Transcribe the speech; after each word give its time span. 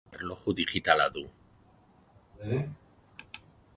Erloju 0.17 0.53
digitala 0.59 1.05
du. 1.17 1.23